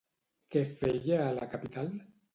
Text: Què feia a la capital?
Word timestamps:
Què 0.55 0.63
feia 0.71 1.21
a 1.27 1.31
la 1.37 1.49
capital? 1.55 1.97